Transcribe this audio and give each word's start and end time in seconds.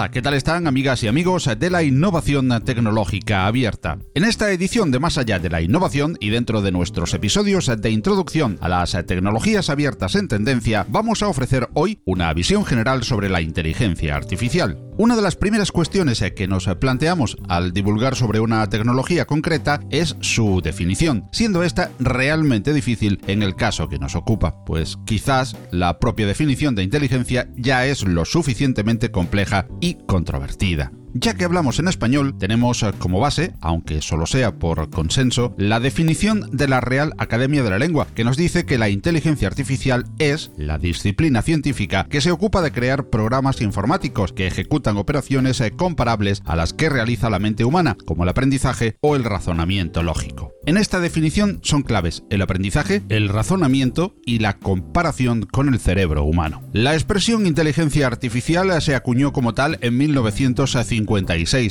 Hola, 0.00 0.10
¿qué 0.10 0.22
tal 0.22 0.32
están 0.32 0.66
amigas 0.66 1.02
y 1.02 1.08
amigos 1.08 1.46
de 1.58 1.68
la 1.68 1.82
innovación 1.82 2.48
tecnológica 2.64 3.44
abierta? 3.46 3.98
En 4.14 4.24
esta 4.24 4.50
edición 4.50 4.90
de 4.90 4.98
Más 4.98 5.18
allá 5.18 5.38
de 5.38 5.50
la 5.50 5.60
innovación 5.60 6.16
y 6.20 6.30
dentro 6.30 6.62
de 6.62 6.72
nuestros 6.72 7.12
episodios 7.12 7.66
de 7.66 7.90
introducción 7.90 8.56
a 8.62 8.70
las 8.70 8.92
tecnologías 9.06 9.68
abiertas 9.68 10.14
en 10.14 10.28
tendencia, 10.28 10.86
vamos 10.88 11.22
a 11.22 11.28
ofrecer 11.28 11.68
hoy 11.74 12.00
una 12.06 12.32
visión 12.32 12.64
general 12.64 13.04
sobre 13.04 13.28
la 13.28 13.42
inteligencia 13.42 14.16
artificial. 14.16 14.78
Una 14.96 15.16
de 15.16 15.22
las 15.22 15.36
primeras 15.36 15.72
cuestiones 15.72 16.22
que 16.36 16.46
nos 16.46 16.66
planteamos 16.78 17.38
al 17.48 17.72
divulgar 17.72 18.16
sobre 18.16 18.40
una 18.40 18.68
tecnología 18.68 19.26
concreta 19.26 19.80
es 19.90 20.16
su 20.20 20.60
definición, 20.62 21.28
siendo 21.32 21.62
esta 21.62 21.90
realmente 21.98 22.74
difícil 22.74 23.18
en 23.26 23.42
el 23.42 23.54
caso 23.54 23.88
que 23.88 23.98
nos 23.98 24.14
ocupa, 24.14 24.62
pues 24.66 24.98
quizás 25.06 25.56
la 25.70 25.98
propia 25.98 26.26
definición 26.26 26.74
de 26.74 26.82
inteligencia 26.82 27.48
ya 27.56 27.86
es 27.86 28.06
lo 28.06 28.26
suficientemente 28.26 29.10
compleja 29.10 29.66
y 29.80 29.89
controvertida. 30.06 30.92
Ya 31.12 31.34
que 31.34 31.44
hablamos 31.44 31.80
en 31.80 31.88
español, 31.88 32.38
tenemos 32.38 32.84
eh, 32.84 32.92
como 32.98 33.18
base, 33.18 33.54
aunque 33.60 34.00
solo 34.00 34.26
sea 34.26 34.60
por 34.60 34.90
consenso, 34.90 35.54
la 35.58 35.80
definición 35.80 36.48
de 36.52 36.68
la 36.68 36.80
Real 36.80 37.14
Academia 37.18 37.64
de 37.64 37.70
la 37.70 37.80
Lengua, 37.80 38.06
que 38.14 38.22
nos 38.22 38.36
dice 38.36 38.64
que 38.64 38.78
la 38.78 38.90
inteligencia 38.90 39.48
artificial 39.48 40.04
es 40.20 40.52
la 40.56 40.78
disciplina 40.78 41.42
científica 41.42 42.06
que 42.08 42.20
se 42.20 42.30
ocupa 42.30 42.62
de 42.62 42.70
crear 42.70 43.06
programas 43.06 43.60
informáticos 43.60 44.32
que 44.32 44.46
ejecutan 44.46 44.98
operaciones 44.98 45.60
eh, 45.60 45.72
comparables 45.72 46.42
a 46.46 46.54
las 46.54 46.72
que 46.72 46.88
realiza 46.88 47.28
la 47.28 47.40
mente 47.40 47.64
humana, 47.64 47.96
como 48.06 48.22
el 48.22 48.28
aprendizaje 48.28 48.96
o 49.00 49.16
el 49.16 49.24
razonamiento 49.24 50.04
lógico. 50.04 50.52
En 50.64 50.76
esta 50.76 51.00
definición 51.00 51.58
son 51.62 51.82
claves 51.82 52.22
el 52.30 52.42
aprendizaje, 52.42 53.02
el 53.08 53.30
razonamiento 53.30 54.14
y 54.24 54.38
la 54.38 54.58
comparación 54.58 55.42
con 55.42 55.68
el 55.68 55.80
cerebro 55.80 56.22
humano. 56.22 56.62
La 56.72 56.94
expresión 56.94 57.46
inteligencia 57.46 58.06
artificial 58.06 58.80
se 58.80 58.94
acuñó 58.94 59.32
como 59.32 59.54
tal 59.54 59.78
en 59.80 59.96
1950 59.96 60.99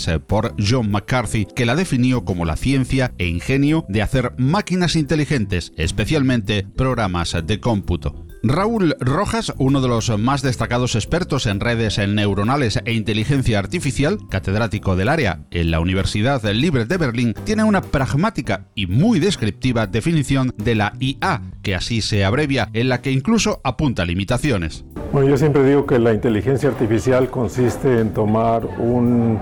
eh, 0.08 0.19
por 0.19 0.55
John 0.59 0.91
McCarthy, 0.91 1.45
que 1.45 1.66
la 1.66 1.75
definió 1.75 2.25
como 2.25 2.45
la 2.45 2.55
ciencia 2.55 3.13
e 3.17 3.27
ingenio 3.27 3.85
de 3.89 4.02
hacer 4.02 4.33
máquinas 4.38 4.95
inteligentes, 4.95 5.73
especialmente 5.77 6.66
programas 6.75 7.35
de 7.45 7.59
cómputo. 7.59 8.28
Raúl 8.41 8.95
Rojas, 9.01 9.53
uno 9.57 9.81
de 9.81 9.89
los 9.89 10.17
más 10.17 10.41
destacados 10.41 10.95
expertos 10.95 11.45
en 11.45 11.59
redes 11.59 11.97
neuronales 12.07 12.79
e 12.85 12.93
inteligencia 12.93 13.59
artificial, 13.59 14.17
catedrático 14.29 14.95
del 14.95 15.09
área 15.09 15.41
en 15.51 15.71
la 15.71 15.81
Universidad 15.81 16.41
Libre 16.43 16.85
de 16.85 16.97
Berlín, 16.97 17.33
tiene 17.43 17.65
una 17.65 17.81
pragmática 17.81 18.67
y 18.75 18.87
muy 18.87 19.19
descriptiva 19.19 19.87
definición 19.87 20.53
de 20.57 20.75
la 20.75 20.93
IA, 20.99 21.41
que 21.61 21.75
así 21.75 22.01
se 22.01 22.23
abrevia, 22.23 22.69
en 22.71 22.87
la 22.87 23.01
que 23.01 23.11
incluso 23.11 23.59
apunta 23.65 24.05
limitaciones. 24.05 24.85
Bueno, 25.11 25.27
yo 25.27 25.37
siempre 25.37 25.65
digo 25.65 25.85
que 25.85 25.99
la 25.99 26.13
inteligencia 26.13 26.69
artificial 26.69 27.29
consiste 27.29 27.99
en 27.99 28.13
tomar 28.13 28.65
un 28.65 29.37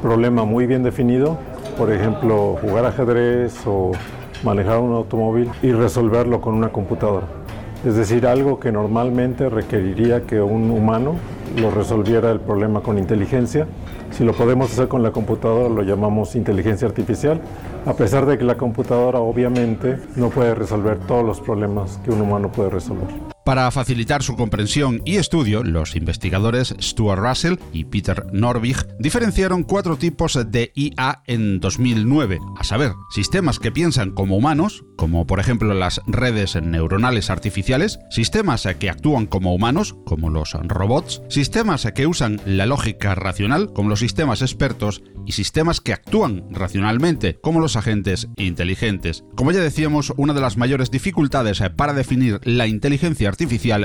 problema 0.00 0.46
muy 0.46 0.66
bien 0.66 0.82
definido, 0.82 1.38
por 1.76 1.92
ejemplo, 1.92 2.56
jugar 2.62 2.86
ajedrez 2.86 3.54
o 3.66 3.92
manejar 4.42 4.78
un 4.78 4.94
automóvil 4.94 5.50
y 5.62 5.72
resolverlo 5.72 6.40
con 6.40 6.54
una 6.54 6.70
computadora. 6.70 7.37
Es 7.86 7.94
decir, 7.94 8.26
algo 8.26 8.58
que 8.58 8.72
normalmente 8.72 9.48
requeriría 9.48 10.22
que 10.22 10.40
un 10.40 10.70
humano 10.70 11.14
lo 11.60 11.70
resolviera 11.70 12.32
el 12.32 12.40
problema 12.40 12.80
con 12.80 12.98
inteligencia. 12.98 13.68
Si 14.10 14.24
lo 14.24 14.32
podemos 14.32 14.72
hacer 14.72 14.88
con 14.88 15.02
la 15.02 15.12
computadora, 15.12 15.68
lo 15.68 15.82
llamamos 15.82 16.34
inteligencia 16.34 16.88
artificial, 16.88 17.40
a 17.86 17.92
pesar 17.92 18.26
de 18.26 18.36
que 18.36 18.44
la 18.44 18.56
computadora 18.56 19.20
obviamente 19.20 19.96
no 20.16 20.28
puede 20.30 20.56
resolver 20.56 20.98
todos 20.98 21.24
los 21.24 21.40
problemas 21.40 22.00
que 22.04 22.10
un 22.10 22.20
humano 22.20 22.50
puede 22.50 22.70
resolver. 22.70 23.37
Para 23.48 23.70
facilitar 23.70 24.22
su 24.22 24.36
comprensión 24.36 25.00
y 25.06 25.16
estudio, 25.16 25.64
los 25.64 25.96
investigadores 25.96 26.74
Stuart 26.82 27.18
Russell 27.18 27.54
y 27.72 27.86
Peter 27.86 28.26
Norvig 28.30 28.76
diferenciaron 28.98 29.62
cuatro 29.62 29.96
tipos 29.96 30.38
de 30.50 30.70
IA 30.74 31.22
en 31.26 31.58
2009, 31.58 32.40
a 32.58 32.64
saber, 32.64 32.92
sistemas 33.08 33.58
que 33.58 33.72
piensan 33.72 34.10
como 34.10 34.36
humanos, 34.36 34.84
como 34.98 35.26
por 35.26 35.40
ejemplo 35.40 35.72
las 35.72 36.02
redes 36.06 36.60
neuronales 36.60 37.30
artificiales, 37.30 37.98
sistemas 38.10 38.68
que 38.78 38.90
actúan 38.90 39.24
como 39.24 39.54
humanos, 39.54 39.96
como 40.04 40.28
los 40.28 40.52
robots, 40.52 41.22
sistemas 41.30 41.88
que 41.94 42.06
usan 42.06 42.42
la 42.44 42.66
lógica 42.66 43.14
racional, 43.14 43.72
como 43.72 43.88
los 43.88 44.00
sistemas 44.00 44.42
expertos, 44.42 45.02
y 45.28 45.32
sistemas 45.32 45.82
que 45.82 45.92
actúan 45.92 46.46
racionalmente, 46.50 47.38
como 47.42 47.60
los 47.60 47.76
agentes 47.76 48.28
inteligentes. 48.36 49.24
Como 49.36 49.52
ya 49.52 49.60
decíamos, 49.60 50.14
una 50.16 50.32
de 50.32 50.40
las 50.40 50.56
mayores 50.56 50.90
dificultades 50.90 51.62
para 51.76 51.92
definir 51.92 52.40
la 52.44 52.66
inteligencia 52.66 53.28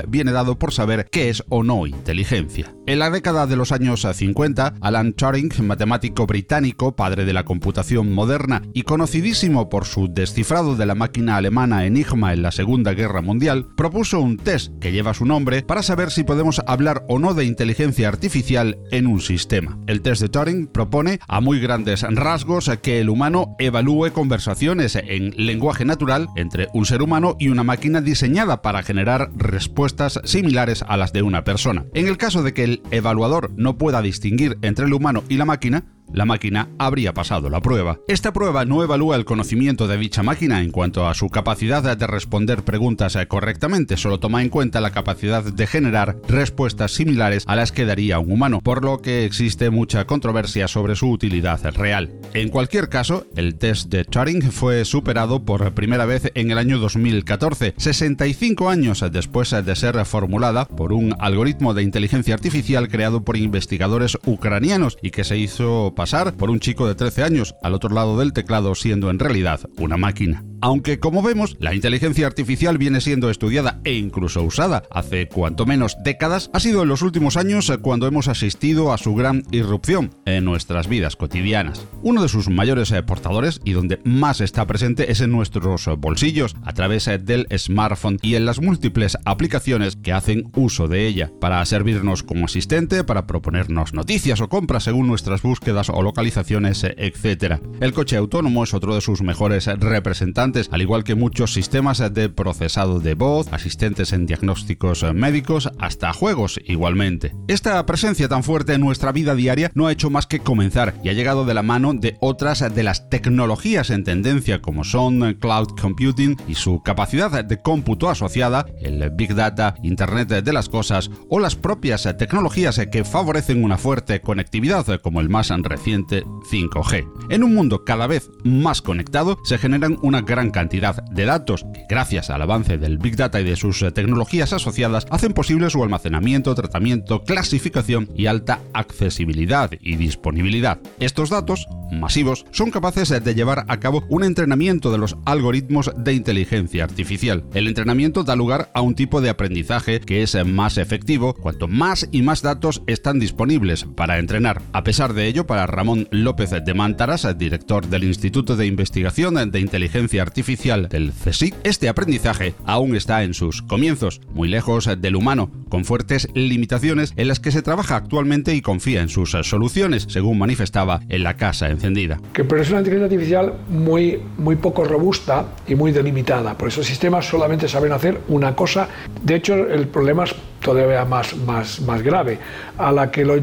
viene 0.08 0.32
dado 0.32 0.58
por 0.58 0.72
saber 0.72 1.08
qué 1.10 1.28
es 1.28 1.44
o 1.48 1.62
no 1.62 1.86
inteligencia. 1.86 2.74
En 2.86 2.98
la 2.98 3.08
década 3.08 3.46
de 3.46 3.56
los 3.56 3.72
años 3.72 4.06
50, 4.12 4.74
Alan 4.82 5.14
Turing, 5.14 5.50
matemático 5.62 6.26
británico, 6.26 6.94
padre 6.94 7.24
de 7.24 7.32
la 7.32 7.46
computación 7.46 8.12
moderna 8.12 8.60
y 8.74 8.82
conocidísimo 8.82 9.70
por 9.70 9.86
su 9.86 10.08
descifrado 10.12 10.76
de 10.76 10.84
la 10.84 10.94
máquina 10.94 11.38
alemana 11.38 11.86
Enigma 11.86 12.34
en 12.34 12.42
la 12.42 12.52
Segunda 12.52 12.92
Guerra 12.92 13.22
Mundial, 13.22 13.68
propuso 13.74 14.20
un 14.20 14.36
test 14.36 14.70
que 14.80 14.92
lleva 14.92 15.14
su 15.14 15.24
nombre 15.24 15.62
para 15.62 15.82
saber 15.82 16.10
si 16.10 16.24
podemos 16.24 16.60
hablar 16.66 17.06
o 17.08 17.18
no 17.18 17.32
de 17.32 17.46
inteligencia 17.46 18.06
artificial 18.06 18.76
en 18.90 19.06
un 19.06 19.22
sistema. 19.22 19.78
El 19.86 20.02
test 20.02 20.20
de 20.20 20.28
Turing 20.28 20.66
propone 20.66 21.20
a 21.26 21.40
muy 21.40 21.60
grandes 21.60 22.02
rasgos 22.02 22.70
que 22.82 23.00
el 23.00 23.08
humano 23.08 23.56
evalúe 23.58 24.12
conversaciones 24.12 24.94
en 24.96 25.30
lenguaje 25.38 25.86
natural 25.86 26.28
entre 26.36 26.68
un 26.74 26.84
ser 26.84 27.00
humano 27.00 27.36
y 27.38 27.48
una 27.48 27.64
máquina 27.64 28.02
diseñada 28.02 28.60
para 28.60 28.82
generar 28.82 29.30
respuestas 29.34 30.20
similares 30.24 30.84
a 30.86 30.98
las 30.98 31.14
de 31.14 31.22
una 31.22 31.44
persona. 31.44 31.86
En 31.94 32.08
el 32.08 32.18
caso 32.18 32.42
de 32.42 32.52
que 32.52 32.64
el 32.64 32.73
evaluador 32.90 33.52
no 33.56 33.78
pueda 33.78 34.02
distinguir 34.02 34.58
entre 34.62 34.86
el 34.86 34.92
humano 34.92 35.22
y 35.28 35.36
la 35.36 35.44
máquina, 35.44 35.84
la 36.14 36.24
máquina 36.24 36.70
habría 36.78 37.12
pasado 37.12 37.50
la 37.50 37.60
prueba. 37.60 37.98
Esta 38.08 38.32
prueba 38.32 38.64
no 38.64 38.82
evalúa 38.82 39.16
el 39.16 39.24
conocimiento 39.24 39.86
de 39.86 39.98
dicha 39.98 40.22
máquina 40.22 40.62
en 40.62 40.70
cuanto 40.70 41.06
a 41.06 41.14
su 41.14 41.28
capacidad 41.28 41.96
de 41.96 42.06
responder 42.06 42.62
preguntas 42.62 43.18
correctamente, 43.28 43.96
solo 43.96 44.20
toma 44.20 44.42
en 44.42 44.48
cuenta 44.48 44.80
la 44.80 44.92
capacidad 44.92 45.42
de 45.42 45.66
generar 45.66 46.16
respuestas 46.28 46.92
similares 46.92 47.44
a 47.46 47.56
las 47.56 47.72
que 47.72 47.84
daría 47.84 48.18
un 48.18 48.32
humano, 48.32 48.60
por 48.62 48.84
lo 48.84 49.02
que 49.02 49.24
existe 49.24 49.70
mucha 49.70 50.06
controversia 50.06 50.68
sobre 50.68 50.96
su 50.96 51.10
utilidad 51.10 51.62
real. 51.74 52.12
En 52.32 52.48
cualquier 52.48 52.88
caso, 52.88 53.26
el 53.36 53.56
test 53.56 53.90
de 53.90 54.04
Turing 54.04 54.50
fue 54.52 54.84
superado 54.84 55.44
por 55.44 55.72
primera 55.74 56.06
vez 56.06 56.30
en 56.34 56.50
el 56.50 56.58
año 56.58 56.78
2014, 56.78 57.74
65 57.76 58.68
años 58.68 59.04
después 59.10 59.50
de 59.50 59.76
ser 59.76 60.04
formulada 60.04 60.66
por 60.66 60.92
un 60.92 61.14
algoritmo 61.18 61.74
de 61.74 61.82
inteligencia 61.82 62.34
artificial 62.34 62.88
creado 62.88 63.24
por 63.24 63.36
investigadores 63.36 64.18
ucranianos 64.24 64.98
y 65.02 65.10
que 65.10 65.24
se 65.24 65.38
hizo 65.38 65.94
pasar 66.04 66.36
por 66.36 66.50
un 66.50 66.60
chico 66.60 66.86
de 66.86 66.94
13 66.94 67.22
años 67.22 67.54
al 67.62 67.72
otro 67.72 67.88
lado 67.88 68.18
del 68.18 68.34
teclado 68.34 68.74
siendo 68.74 69.08
en 69.08 69.18
realidad 69.18 69.60
una 69.78 69.96
máquina. 69.96 70.44
Aunque 70.64 70.98
como 70.98 71.20
vemos, 71.20 71.58
la 71.60 71.74
inteligencia 71.74 72.26
artificial 72.26 72.78
viene 72.78 73.02
siendo 73.02 73.28
estudiada 73.28 73.82
e 73.84 73.92
incluso 73.92 74.42
usada 74.42 74.84
hace 74.90 75.28
cuanto 75.28 75.66
menos 75.66 75.98
décadas, 76.02 76.48
ha 76.54 76.58
sido 76.58 76.82
en 76.82 76.88
los 76.88 77.02
últimos 77.02 77.36
años 77.36 77.70
cuando 77.82 78.06
hemos 78.06 78.28
asistido 78.28 78.90
a 78.90 78.96
su 78.96 79.14
gran 79.14 79.42
irrupción 79.50 80.14
en 80.24 80.46
nuestras 80.46 80.88
vidas 80.88 81.16
cotidianas. 81.16 81.86
Uno 82.00 82.22
de 82.22 82.30
sus 82.30 82.48
mayores 82.48 82.90
eh, 82.92 83.02
portadores 83.02 83.60
y 83.62 83.72
donde 83.72 84.00
más 84.04 84.40
está 84.40 84.66
presente 84.66 85.12
es 85.12 85.20
en 85.20 85.32
nuestros 85.32 85.84
bolsillos, 85.98 86.56
a 86.64 86.72
través 86.72 87.08
eh, 87.08 87.18
del 87.18 87.46
smartphone 87.58 88.18
y 88.22 88.36
en 88.36 88.46
las 88.46 88.62
múltiples 88.62 89.18
aplicaciones 89.26 89.96
que 89.96 90.14
hacen 90.14 90.50
uso 90.56 90.88
de 90.88 91.06
ella, 91.06 91.30
para 91.42 91.62
servirnos 91.66 92.22
como 92.22 92.46
asistente, 92.46 93.04
para 93.04 93.26
proponernos 93.26 93.92
noticias 93.92 94.40
o 94.40 94.48
compras 94.48 94.84
según 94.84 95.08
nuestras 95.08 95.42
búsquedas 95.42 95.90
o 95.90 96.00
localizaciones, 96.00 96.84
eh, 96.84 96.94
etc. 96.96 97.60
El 97.82 97.92
coche 97.92 98.16
autónomo 98.16 98.64
es 98.64 98.72
otro 98.72 98.94
de 98.94 99.02
sus 99.02 99.20
mejores 99.20 99.66
representantes 99.66 100.53
al 100.70 100.82
igual 100.82 101.04
que 101.04 101.14
muchos 101.14 101.52
sistemas 101.52 102.02
de 102.12 102.28
procesado 102.28 103.00
de 103.00 103.14
voz, 103.14 103.52
asistentes 103.52 104.12
en 104.12 104.26
diagnósticos 104.26 105.04
médicos, 105.14 105.70
hasta 105.78 106.12
juegos 106.12 106.60
igualmente. 106.64 107.34
Esta 107.48 107.84
presencia 107.86 108.28
tan 108.28 108.44
fuerte 108.44 108.74
en 108.74 108.80
nuestra 108.80 109.12
vida 109.12 109.34
diaria 109.34 109.70
no 109.74 109.86
ha 109.86 109.92
hecho 109.92 110.10
más 110.10 110.26
que 110.26 110.40
comenzar 110.40 110.94
y 111.02 111.08
ha 111.08 111.12
llegado 111.12 111.44
de 111.44 111.54
la 111.54 111.62
mano 111.62 111.92
de 111.94 112.16
otras 112.20 112.60
de 112.74 112.82
las 112.82 113.08
tecnologías 113.10 113.90
en 113.90 114.04
tendencia 114.04 114.62
como 114.62 114.84
son 114.84 115.34
cloud 115.40 115.68
computing 115.80 116.36
y 116.46 116.54
su 116.54 116.82
capacidad 116.82 117.44
de 117.44 117.60
cómputo 117.60 118.08
asociada, 118.08 118.66
el 118.80 119.10
big 119.10 119.34
data, 119.34 119.74
internet 119.82 120.28
de 120.28 120.52
las 120.52 120.68
cosas 120.68 121.10
o 121.28 121.40
las 121.40 121.56
propias 121.56 122.02
tecnologías 122.16 122.80
que 122.92 123.04
favorecen 123.04 123.64
una 123.64 123.78
fuerte 123.78 124.20
conectividad 124.20 125.00
como 125.00 125.20
el 125.20 125.28
más 125.28 125.50
reciente 125.62 126.24
5G. 126.24 127.08
En 127.30 127.44
un 127.44 127.54
mundo 127.54 127.84
cada 127.84 128.06
vez 128.06 128.30
más 128.44 128.82
conectado 128.82 129.38
se 129.44 129.58
generan 129.58 129.98
una 130.02 130.22
gran 130.22 130.43
cantidad 130.50 131.02
de 131.04 131.24
datos 131.24 131.64
que 131.72 131.84
gracias 131.88 132.30
al 132.30 132.42
avance 132.42 132.78
del 132.78 132.98
big 132.98 133.16
data 133.16 133.40
y 133.40 133.44
de 133.44 133.56
sus 133.56 133.84
tecnologías 133.94 134.52
asociadas 134.52 135.06
hacen 135.10 135.32
posible 135.32 135.70
su 135.70 135.82
almacenamiento, 135.82 136.54
tratamiento, 136.54 137.22
clasificación 137.22 138.08
y 138.16 138.26
alta 138.26 138.60
accesibilidad 138.72 139.70
y 139.80 139.96
disponibilidad. 139.96 140.78
Estos 141.00 141.30
datos 141.30 141.66
masivos 141.92 142.44
son 142.50 142.70
capaces 142.70 143.08
de 143.08 143.34
llevar 143.34 143.64
a 143.68 143.78
cabo 143.78 144.04
un 144.08 144.24
entrenamiento 144.24 144.90
de 144.90 144.98
los 144.98 145.16
algoritmos 145.24 145.92
de 145.96 146.14
inteligencia 146.14 146.84
artificial. 146.84 147.44
El 147.54 147.68
entrenamiento 147.68 148.24
da 148.24 148.36
lugar 148.36 148.70
a 148.74 148.80
un 148.80 148.94
tipo 148.94 149.20
de 149.20 149.30
aprendizaje 149.30 150.00
que 150.00 150.22
es 150.22 150.36
más 150.44 150.78
efectivo 150.78 151.34
cuanto 151.34 151.68
más 151.68 152.08
y 152.10 152.22
más 152.22 152.42
datos 152.42 152.82
están 152.86 153.18
disponibles 153.18 153.84
para 153.96 154.18
entrenar. 154.18 154.62
A 154.72 154.84
pesar 154.84 155.14
de 155.14 155.26
ello, 155.26 155.46
para 155.46 155.66
Ramón 155.66 156.08
López 156.10 156.50
de 156.50 156.74
Mántaras, 156.74 157.26
director 157.38 157.86
del 157.86 158.04
Instituto 158.04 158.56
de 158.56 158.66
Investigación 158.66 159.50
de 159.50 159.60
Inteligencia 159.60 160.23
Artificial 160.24 160.88
del 160.88 161.12
CSIC, 161.12 161.54
este 161.64 161.86
aprendizaje 161.86 162.54
aún 162.64 162.96
está 162.96 163.24
en 163.24 163.34
sus 163.34 163.60
comienzos, 163.60 164.22
muy 164.32 164.48
lejos 164.48 164.88
del 164.98 165.16
humano, 165.16 165.50
con 165.68 165.84
fuertes 165.84 166.28
limitaciones 166.32 167.12
en 167.16 167.28
las 167.28 167.40
que 167.40 167.52
se 167.52 167.60
trabaja 167.60 167.96
actualmente 167.96 168.54
y 168.54 168.62
confía 168.62 169.02
en 169.02 169.10
sus 169.10 169.32
soluciones, 169.32 170.06
según 170.08 170.38
manifestaba 170.38 171.02
en 171.10 171.24
la 171.24 171.36
casa 171.36 171.68
encendida. 171.68 172.22
Que 172.32 172.42
pero 172.42 172.62
es 172.62 172.70
una 172.70 172.78
inteligencia 172.78 173.04
artificial 173.04 173.52
muy, 173.68 174.18
muy 174.38 174.56
poco 174.56 174.84
robusta 174.84 175.48
y 175.68 175.74
muy 175.74 175.92
delimitada. 175.92 176.56
Por 176.56 176.68
eso 176.68 176.80
los 176.80 176.86
sistemas 176.86 177.26
solamente 177.26 177.68
saben 177.68 177.92
hacer 177.92 178.22
una 178.28 178.56
cosa. 178.56 178.88
De 179.22 179.34
hecho, 179.34 179.54
el 179.54 179.88
problema 179.88 180.24
es 180.24 180.34
todavía 180.62 181.04
más, 181.04 181.36
más, 181.36 181.82
más 181.82 182.02
grave. 182.02 182.38
A 182.78 182.90
la 182.90 183.10
que 183.10 183.26
lo 183.26 183.36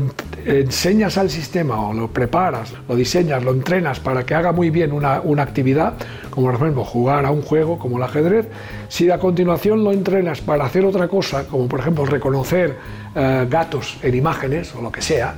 enseñas 0.46 1.18
al 1.18 1.30
sistema 1.30 1.88
o 1.88 1.94
lo 1.94 2.08
preparas, 2.08 2.74
lo 2.88 2.96
diseñas, 2.96 3.44
lo 3.44 3.52
entrenas 3.52 4.00
para 4.00 4.26
que 4.26 4.36
haga 4.36 4.52
muy 4.52 4.70
bien 4.70 4.92
una, 4.92 5.22
actividad, 5.42 5.94
como 6.30 6.48
por 6.48 6.56
ejemplo 6.56 6.84
jugar 6.84 7.26
a 7.26 7.32
un 7.32 7.42
juego 7.42 7.78
como 7.78 7.98
el 7.98 8.04
ajedrez, 8.04 8.48
si 8.88 9.10
a 9.10 9.20
continuación 9.20 9.84
lo 9.84 9.92
entrenas 9.92 10.42
para 10.42 10.66
hacer 10.66 10.86
otra 10.86 11.08
cosa, 11.08 11.46
como 11.48 11.68
por 11.68 11.80
ejemplo 11.80 12.06
reconocer 12.06 12.76
eh, 13.16 13.48
gatos 13.50 13.98
en 14.04 14.16
imágenes 14.16 14.74
o 14.76 14.82
lo 14.82 14.92
que 14.92 15.02
sea, 15.02 15.36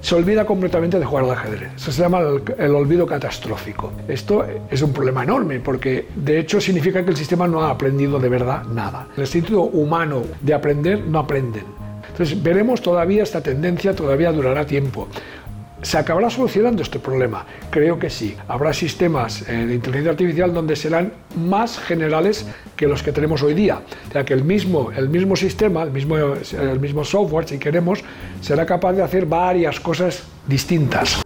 se 0.00 0.14
olvida 0.14 0.44
completamente 0.44 0.98
de 0.98 1.04
jugar 1.04 1.24
al 1.24 1.30
ajedrez. 1.32 1.72
Eso 1.74 1.90
se 1.90 2.02
llama 2.02 2.20
el, 2.58 2.74
olvido 2.74 3.06
catastrófico. 3.06 3.92
Esto 4.06 4.46
es 4.70 4.82
un 4.82 4.92
problema 4.92 5.24
enorme 5.24 5.60
porque 5.60 6.06
de 6.14 6.38
hecho 6.38 6.60
significa 6.60 7.04
que 7.04 7.10
el 7.10 7.16
sistema 7.16 7.48
no 7.48 7.62
ha 7.62 7.70
aprendido 7.70 8.18
de 8.18 8.28
verdad 8.28 8.64
nada. 8.66 9.08
El 9.16 9.22
instinto 9.22 9.62
humano 9.62 10.22
de 10.40 10.54
aprender 10.54 11.00
no 11.00 11.18
aprenden. 11.18 11.85
Entonces 12.10 12.42
veremos 12.42 12.80
todavía 12.82 13.22
esta 13.22 13.40
tendencia, 13.40 13.94
todavía 13.94 14.32
durará 14.32 14.66
tiempo. 14.66 15.08
¿Se 15.82 15.98
acabará 15.98 16.30
solucionando 16.30 16.82
este 16.82 16.98
problema? 16.98 17.44
Creo 17.70 17.98
que 17.98 18.08
sí. 18.08 18.34
Habrá 18.48 18.72
sistemas 18.72 19.46
eh, 19.48 19.66
de 19.66 19.74
inteligencia 19.74 20.12
artificial 20.12 20.54
donde 20.54 20.74
serán 20.74 21.12
más 21.36 21.78
generales 21.78 22.46
que 22.76 22.86
los 22.86 23.02
que 23.02 23.12
tenemos 23.12 23.42
hoy 23.42 23.54
día. 23.54 23.82
O 24.08 24.12
sea 24.12 24.24
que 24.24 24.32
el 24.32 24.42
mismo, 24.42 24.90
el 24.90 25.10
mismo 25.10 25.36
sistema, 25.36 25.82
el 25.82 25.90
mismo, 25.90 26.16
el 26.16 26.80
mismo 26.80 27.04
software, 27.04 27.46
si 27.46 27.58
queremos, 27.58 28.02
será 28.40 28.64
capaz 28.64 28.94
de 28.94 29.02
hacer 29.02 29.26
varias 29.26 29.78
cosas 29.78 30.24
distintas. 30.48 31.25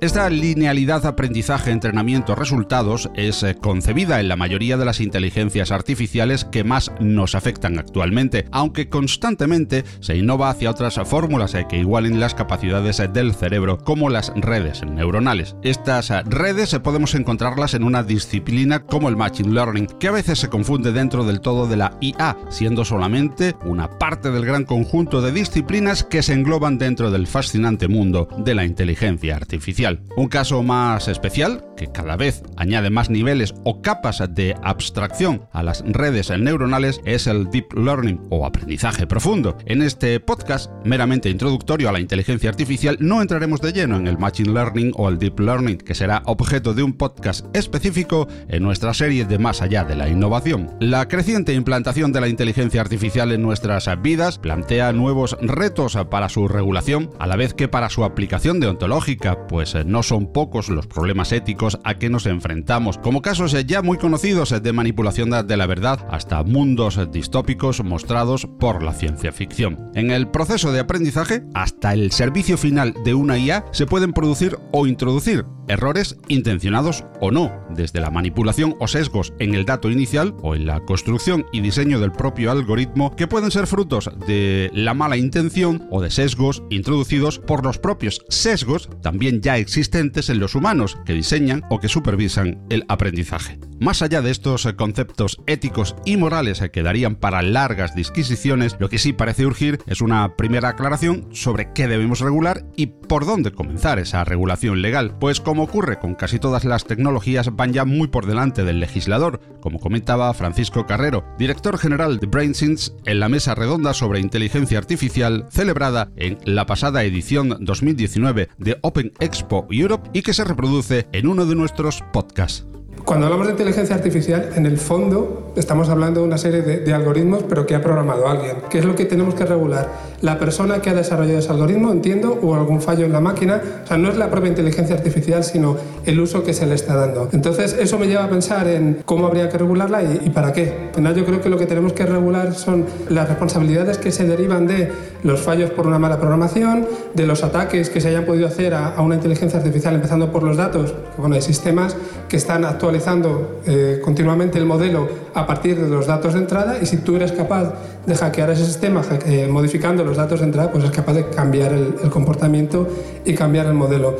Esta 0.00 0.30
linealidad 0.30 1.04
aprendizaje, 1.04 1.70
entrenamiento, 1.70 2.34
resultados 2.34 3.10
es 3.14 3.42
eh, 3.42 3.54
concebida 3.54 4.18
en 4.18 4.28
la 4.28 4.36
mayoría 4.36 4.78
de 4.78 4.86
las 4.86 4.98
inteligencias 4.98 5.70
artificiales 5.70 6.46
que 6.46 6.64
más 6.64 6.90
nos 7.00 7.34
afectan 7.34 7.78
actualmente, 7.78 8.46
aunque 8.50 8.88
constantemente 8.88 9.84
se 10.00 10.16
innova 10.16 10.48
hacia 10.48 10.70
otras 10.70 10.98
fórmulas 11.04 11.54
eh, 11.54 11.66
que 11.68 11.76
igualen 11.76 12.18
las 12.18 12.34
capacidades 12.34 12.98
eh, 12.98 13.08
del 13.08 13.34
cerebro, 13.34 13.76
como 13.76 14.08
las 14.08 14.32
redes 14.36 14.82
neuronales. 14.82 15.54
Estas 15.62 16.08
redes 16.24 16.74
podemos 16.82 17.14
encontrarlas 17.14 17.74
en 17.74 17.84
una 17.84 18.02
disciplina 18.02 18.86
como 18.86 19.10
el 19.10 19.18
Machine 19.18 19.52
Learning, 19.52 19.86
que 19.86 20.08
a 20.08 20.12
veces 20.12 20.38
se 20.38 20.48
confunde 20.48 20.92
dentro 20.92 21.24
del 21.24 21.42
todo 21.42 21.66
de 21.66 21.76
la 21.76 21.98
IA, 22.00 22.38
siendo 22.48 22.86
solamente 22.86 23.54
una 23.66 23.98
parte 23.98 24.30
del 24.30 24.46
gran 24.46 24.64
conjunto 24.64 25.20
de 25.20 25.32
disciplinas 25.32 26.04
que 26.04 26.22
se 26.22 26.32
engloban 26.32 26.78
dentro 26.78 27.10
del 27.10 27.26
fascinante 27.26 27.86
mundo 27.86 28.28
de 28.38 28.54
la 28.54 28.64
inteligencia 28.64 29.36
artificial. 29.36 29.89
Un 30.16 30.28
caso 30.28 30.62
más 30.62 31.08
especial, 31.08 31.64
que 31.80 31.90
cada 31.90 32.16
vez 32.16 32.42
añade 32.56 32.90
más 32.90 33.08
niveles 33.08 33.54
o 33.64 33.80
capas 33.80 34.22
de 34.28 34.54
abstracción 34.62 35.48
a 35.50 35.62
las 35.62 35.82
redes 35.86 36.28
neuronales, 36.28 37.00
es 37.06 37.26
el 37.26 37.50
Deep 37.50 37.72
Learning 37.72 38.20
o 38.28 38.44
aprendizaje 38.44 39.06
profundo. 39.06 39.56
En 39.64 39.80
este 39.80 40.20
podcast, 40.20 40.70
meramente 40.84 41.30
introductorio 41.30 41.88
a 41.88 41.92
la 41.92 42.00
inteligencia 42.00 42.50
artificial, 42.50 42.98
no 43.00 43.22
entraremos 43.22 43.62
de 43.62 43.72
lleno 43.72 43.96
en 43.96 44.08
el 44.08 44.18
Machine 44.18 44.52
Learning 44.52 44.92
o 44.94 45.08
el 45.08 45.18
Deep 45.18 45.40
Learning, 45.40 45.78
que 45.78 45.94
será 45.94 46.22
objeto 46.26 46.74
de 46.74 46.82
un 46.82 46.92
podcast 46.92 47.46
específico 47.56 48.28
en 48.48 48.62
nuestra 48.62 48.92
serie 48.92 49.24
de 49.24 49.38
Más 49.38 49.62
allá 49.62 49.84
de 49.84 49.96
la 49.96 50.10
innovación. 50.10 50.76
La 50.80 51.08
creciente 51.08 51.54
implantación 51.54 52.12
de 52.12 52.20
la 52.20 52.28
inteligencia 52.28 52.82
artificial 52.82 53.32
en 53.32 53.40
nuestras 53.40 53.88
vidas 54.02 54.38
plantea 54.38 54.92
nuevos 54.92 55.38
retos 55.40 55.96
para 56.10 56.28
su 56.28 56.46
regulación, 56.46 57.08
a 57.18 57.26
la 57.26 57.36
vez 57.36 57.54
que 57.54 57.68
para 57.68 57.88
su 57.88 58.04
aplicación 58.04 58.60
deontológica, 58.60 59.46
pues 59.46 59.74
no 59.86 60.02
son 60.02 60.30
pocos 60.30 60.68
los 60.68 60.86
problemas 60.86 61.32
éticos 61.32 61.69
a 61.84 61.94
que 61.94 62.10
nos 62.10 62.26
enfrentamos, 62.26 62.98
como 62.98 63.22
casos 63.22 63.56
ya 63.66 63.82
muy 63.82 63.98
conocidos 63.98 64.50
de 64.62 64.72
manipulación 64.72 65.30
de 65.30 65.56
la 65.56 65.66
verdad 65.66 66.06
hasta 66.10 66.42
mundos 66.42 66.98
distópicos 67.12 67.82
mostrados 67.84 68.46
por 68.58 68.82
la 68.82 68.92
ciencia 68.92 69.32
ficción. 69.32 69.90
En 69.94 70.10
el 70.10 70.28
proceso 70.28 70.72
de 70.72 70.80
aprendizaje, 70.80 71.42
hasta 71.54 71.92
el 71.92 72.12
servicio 72.12 72.56
final 72.56 72.94
de 73.04 73.14
una 73.14 73.38
IA 73.38 73.64
se 73.72 73.86
pueden 73.86 74.12
producir 74.12 74.58
o 74.72 74.86
introducir 74.86 75.44
errores 75.70 76.16
intencionados 76.28 77.04
o 77.20 77.30
no, 77.30 77.52
desde 77.70 78.00
la 78.00 78.10
manipulación 78.10 78.76
o 78.80 78.88
sesgos 78.88 79.32
en 79.38 79.54
el 79.54 79.64
dato 79.64 79.90
inicial 79.90 80.34
o 80.42 80.54
en 80.54 80.66
la 80.66 80.80
construcción 80.80 81.46
y 81.52 81.60
diseño 81.60 82.00
del 82.00 82.12
propio 82.12 82.50
algoritmo 82.50 83.14
que 83.16 83.26
pueden 83.26 83.50
ser 83.50 83.66
frutos 83.66 84.10
de 84.26 84.70
la 84.74 84.94
mala 84.94 85.16
intención 85.16 85.86
o 85.90 86.00
de 86.00 86.10
sesgos 86.10 86.62
introducidos 86.70 87.38
por 87.38 87.64
los 87.64 87.78
propios 87.78 88.24
sesgos 88.28 88.88
también 89.02 89.40
ya 89.40 89.58
existentes 89.58 90.28
en 90.28 90.40
los 90.40 90.54
humanos 90.54 90.98
que 91.04 91.12
diseñan 91.12 91.62
o 91.70 91.80
que 91.80 91.88
supervisan 91.88 92.62
el 92.68 92.84
aprendizaje. 92.88 93.58
Más 93.78 94.02
allá 94.02 94.20
de 94.20 94.30
estos 94.30 94.68
conceptos 94.76 95.40
éticos 95.46 95.96
y 96.04 96.16
morales 96.16 96.62
que 96.72 96.82
darían 96.82 97.16
para 97.16 97.40
largas 97.42 97.94
disquisiciones, 97.94 98.76
lo 98.78 98.88
que 98.90 98.98
sí 98.98 99.12
parece 99.12 99.46
urgir 99.46 99.78
es 99.86 100.00
una 100.02 100.36
primera 100.36 100.70
aclaración 100.70 101.28
sobre 101.32 101.72
qué 101.72 101.88
debemos 101.88 102.20
regular 102.20 102.66
y 102.76 102.86
por 102.86 103.24
dónde 103.24 103.52
comenzar 103.52 103.98
esa 103.98 104.24
regulación 104.24 104.82
legal, 104.82 105.16
pues 105.18 105.40
como 105.40 105.59
ocurre 105.62 105.98
con 105.98 106.14
casi 106.14 106.38
todas 106.38 106.64
las 106.64 106.84
tecnologías 106.84 107.54
van 107.54 107.72
ya 107.72 107.84
muy 107.84 108.08
por 108.08 108.26
delante 108.26 108.64
del 108.64 108.80
legislador, 108.80 109.40
como 109.60 109.78
comentaba 109.78 110.32
Francisco 110.34 110.86
Carrero, 110.86 111.24
director 111.38 111.78
general 111.78 112.18
de 112.18 112.26
BrainSense 112.26 112.92
en 113.04 113.20
la 113.20 113.28
mesa 113.28 113.54
redonda 113.54 113.94
sobre 113.94 114.20
inteligencia 114.20 114.78
artificial 114.78 115.46
celebrada 115.50 116.10
en 116.16 116.38
la 116.44 116.66
pasada 116.66 117.04
edición 117.04 117.56
2019 117.60 118.48
de 118.58 118.78
Open 118.82 119.12
Expo 119.20 119.66
Europe 119.70 120.10
y 120.12 120.22
que 120.22 120.34
se 120.34 120.44
reproduce 120.44 121.06
en 121.12 121.26
uno 121.26 121.46
de 121.46 121.54
nuestros 121.54 122.02
podcasts. 122.12 122.66
Cuando 123.04 123.26
hablamos 123.26 123.46
de 123.46 123.52
inteligencia 123.52 123.96
artificial, 123.96 124.50
en 124.54 124.66
el 124.66 124.78
fondo 124.78 125.52
estamos 125.56 125.88
hablando 125.88 126.20
de 126.20 126.26
una 126.26 126.38
serie 126.38 126.62
de, 126.62 126.94
algoritmos, 126.94 127.44
pero 127.48 127.66
que 127.66 127.74
ha 127.74 127.82
programado 127.82 128.28
alguien. 128.28 128.58
¿Qué 128.68 128.78
es 128.78 128.84
lo 128.84 128.94
que 128.94 129.04
tenemos 129.04 129.34
que 129.34 129.46
regular? 129.46 129.90
La 130.22 130.38
persona 130.38 130.82
que 130.82 130.90
ha 130.90 130.94
desarrollado 130.94 131.38
ese 131.38 131.50
algoritmo, 131.50 131.90
entiendo, 131.92 132.38
o 132.42 132.54
algún 132.54 132.82
fallo 132.82 133.06
en 133.06 133.12
la 133.12 133.20
máquina. 133.20 133.60
O 133.84 133.86
sea, 133.86 133.96
no 133.96 134.10
es 134.10 134.16
la 134.16 134.30
propia 134.30 134.48
inteligencia 134.48 134.94
artificial, 134.94 135.44
sino 135.44 135.76
el 136.04 136.20
uso 136.20 136.42
que 136.44 136.52
se 136.52 136.66
le 136.66 136.74
está 136.74 136.94
dando. 136.94 137.28
Entonces, 137.32 137.76
eso 137.78 137.98
me 137.98 138.06
lleva 138.06 138.24
a 138.24 138.28
pensar 138.28 138.68
en 138.68 139.02
cómo 139.04 139.26
habría 139.26 139.48
que 139.48 139.58
regularla 139.58 140.02
y, 140.02 140.30
para 140.30 140.52
qué. 140.52 140.88
Al 140.88 140.94
final, 140.94 141.14
yo 141.14 141.24
creo 141.24 141.40
que 141.40 141.48
lo 141.48 141.56
que 141.56 141.66
tenemos 141.66 141.92
que 141.92 142.04
regular 142.04 142.54
son 142.54 142.84
las 143.08 143.28
responsabilidades 143.28 143.98
que 143.98 144.12
se 144.12 144.24
derivan 144.24 144.66
de 144.66 144.92
los 145.22 145.40
fallos 145.40 145.70
por 145.70 145.86
una 145.86 145.98
mala 145.98 146.18
programación, 146.18 146.86
de 147.14 147.26
los 147.26 147.42
ataques 147.42 147.90
que 147.90 148.00
se 148.00 148.08
hayan 148.08 148.24
podido 148.24 148.46
hacer 148.46 148.74
a, 148.74 148.94
a 148.94 149.02
una 149.02 149.14
inteligencia 149.14 149.58
artificial, 149.58 149.94
empezando 149.94 150.30
por 150.30 150.42
los 150.42 150.56
datos. 150.56 150.92
Que, 150.92 151.20
bueno, 151.20 151.34
hay 151.34 151.42
sistemas 151.42 151.96
que 152.28 152.36
están 152.36 152.64
actualizando 152.64 153.60
eh, 153.66 154.00
continuamente 154.04 154.58
el 154.58 154.66
modelo 154.66 155.08
a 155.34 155.46
partir 155.46 155.80
de 155.80 155.88
los 155.88 156.06
datos 156.06 156.34
de 156.34 156.40
entrada 156.40 156.78
y 156.80 156.86
si 156.86 156.98
tú 156.98 157.16
eres 157.16 157.32
capaz 157.32 157.72
de 158.06 158.14
hackear 158.14 158.50
ese 158.50 158.64
sistema 158.64 159.02
eh, 159.26 159.48
modificando 159.50 160.04
los 160.10 160.16
datos 160.16 160.40
de 160.40 160.46
entrada, 160.46 160.72
pues 160.72 160.82
es 160.82 160.90
capaz 160.90 161.12
de 161.12 161.30
cambiar 161.30 161.72
el, 161.72 161.94
el 162.02 162.10
comportamiento 162.10 162.88
y 163.24 163.32
cambiar 163.34 163.66
el 163.66 163.74
modelo. 163.74 164.16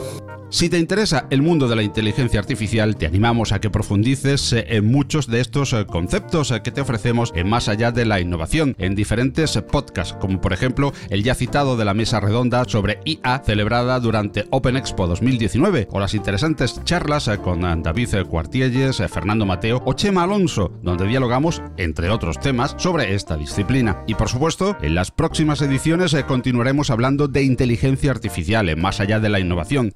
Si 0.53 0.69
te 0.69 0.81
interesa 0.81 1.29
el 1.31 1.43
mundo 1.43 1.69
de 1.69 1.77
la 1.77 1.85
inteligencia 1.85 2.41
artificial, 2.41 2.97
te 2.97 3.07
animamos 3.07 3.53
a 3.53 3.61
que 3.61 3.71
profundices 3.71 4.53
eh, 4.53 4.65
en 4.71 4.85
muchos 4.85 5.29
de 5.29 5.41
estos 5.41 5.73
eh, 5.73 5.87
conceptos 5.87 6.51
eh, 6.51 6.61
que 6.61 6.73
te 6.73 6.81
ofrecemos 6.81 7.33
en 7.37 7.49
Más 7.49 7.69
allá 7.69 7.93
de 7.93 8.05
la 8.05 8.19
innovación, 8.19 8.75
en 8.79 8.97
diferentes 8.97 9.57
podcasts, 9.71 10.17
como 10.21 10.41
por 10.41 10.53
ejemplo 10.53 10.93
el 11.09 11.23
ya 11.23 11.37
citado 11.37 11.77
de 11.77 11.85
la 11.85 11.95
mesa 11.95 12.19
redonda 12.19 12.65
sobre 12.67 12.99
IA 13.05 13.43
celebrada 13.47 14.01
durante 14.01 14.49
Open 14.51 14.77
Expo 14.77 15.07
2019, 15.07 15.87
o 15.89 16.01
las 16.01 16.15
interesantes 16.15 16.83
charlas 16.83 17.31
con 17.45 17.61
David 17.83 18.27
Cuartielles, 18.29 19.01
Fernando 19.09 19.47
Mateo 19.47 19.81
o 19.87 19.93
Chema 19.93 20.25
Alonso, 20.25 20.73
donde 20.83 21.07
dialogamos, 21.07 21.63
entre 21.77 22.11
otros 22.11 22.41
temas, 22.41 22.75
sobre 22.77 23.15
esta 23.15 23.37
disciplina. 23.37 24.03
Y 24.09 24.15
por 24.15 24.29
supuesto, 24.29 24.77
en 24.83 24.97
las 24.97 25.13
próximas 25.13 25.63
ediciones 25.63 26.17
continuaremos 26.27 26.91
hablando 26.91 27.29
de 27.29 27.45
inteligencia 27.45 28.11
artificial 28.11 28.69
en 28.69 28.81
Más 28.81 28.99
allá 28.99 29.21
de 29.21 29.29
la 29.29 29.39
innovación, 29.39 29.93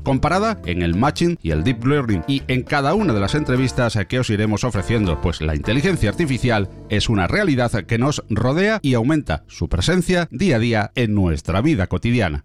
en 0.64 0.82
el 0.82 0.94
matching 0.94 1.38
y 1.42 1.50
el 1.50 1.64
deep 1.64 1.84
learning 1.84 2.24
y 2.26 2.42
en 2.48 2.62
cada 2.62 2.94
una 2.94 3.12
de 3.12 3.20
las 3.20 3.34
entrevistas 3.34 3.98
que 4.08 4.18
os 4.18 4.30
iremos 4.30 4.64
ofreciendo, 4.64 5.20
pues 5.20 5.40
la 5.40 5.54
inteligencia 5.54 6.10
artificial 6.10 6.68
es 6.88 7.08
una 7.08 7.26
realidad 7.26 7.72
que 7.84 7.98
nos 7.98 8.22
rodea 8.28 8.78
y 8.82 8.94
aumenta 8.94 9.44
su 9.46 9.68
presencia 9.68 10.28
día 10.30 10.56
a 10.56 10.58
día 10.58 10.92
en 10.94 11.14
nuestra 11.14 11.60
vida 11.60 11.86
cotidiana. 11.86 12.44